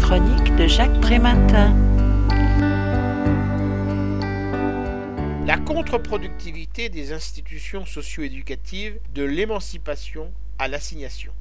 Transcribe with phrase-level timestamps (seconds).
[0.00, 0.90] de Jacques.
[5.46, 11.32] La contre-productivité des institutions socio-éducatives de l'émancipation à l'assignation.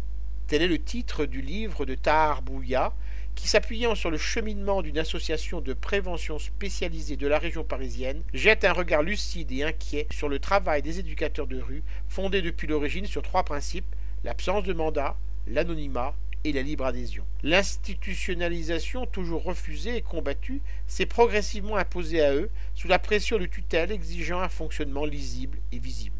[0.47, 2.93] Tel est le titre du livre de Tahar Bouya,
[3.33, 8.65] qui s'appuyant sur le cheminement d'une association de prévention spécialisée de la région parisienne, jette
[8.65, 13.05] un regard lucide et inquiet sur le travail des éducateurs de rue, fondé depuis l'origine
[13.05, 15.15] sur trois principes l'absence de mandat,
[15.47, 16.13] l'anonymat
[16.43, 17.25] et la libre adhésion.
[17.43, 23.91] L'institutionnalisation, toujours refusée et combattue, s'est progressivement imposée à eux sous la pression de tutelle
[23.91, 26.15] exigeant un fonctionnement lisible et visible.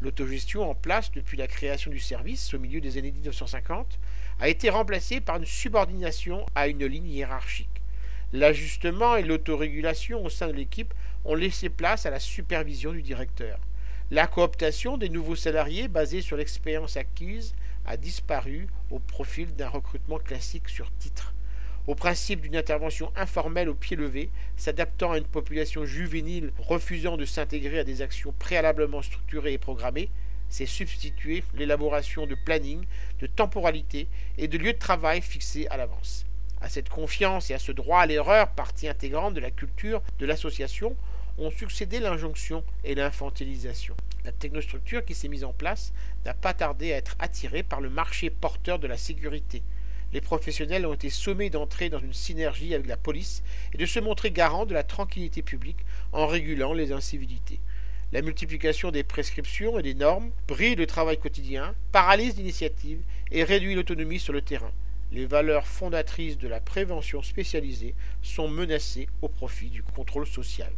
[0.00, 3.98] L'autogestion en place depuis la création du service au milieu des années 1950
[4.40, 7.82] a été remplacée par une subordination à une ligne hiérarchique.
[8.32, 13.58] L'ajustement et l'autorégulation au sein de l'équipe ont laissé place à la supervision du directeur.
[14.10, 17.54] La cooptation des nouveaux salariés basée sur l'expérience acquise
[17.88, 21.34] a disparu au profil d'un recrutement classique sur titre.
[21.86, 27.24] Au principe d'une intervention informelle au pied levé, s'adaptant à une population juvénile refusant de
[27.24, 30.10] s'intégrer à des actions préalablement structurées et programmées,
[30.50, 32.84] s'est substitué l'élaboration de planning,
[33.20, 36.26] de temporalité et de lieux de travail fixés à l'avance.
[36.60, 40.26] À cette confiance et à ce droit à l'erreur, partie intégrante de la culture de
[40.26, 40.94] l'association,
[41.38, 43.94] ont succédé l'injonction et l'infantilisation.
[44.24, 45.92] La technostructure qui s'est mise en place
[46.24, 49.62] n'a pas tardé à être attirée par le marché porteur de la sécurité.
[50.12, 53.42] Les professionnels ont été sommés d'entrer dans une synergie avec la police
[53.74, 57.60] et de se montrer garants de la tranquillité publique en régulant les incivilités.
[58.10, 63.74] La multiplication des prescriptions et des normes brille le travail quotidien, paralyse l'initiative et réduit
[63.74, 64.72] l'autonomie sur le terrain.
[65.12, 70.72] Les valeurs fondatrices de la prévention spécialisée sont menacées au profit du contrôle social.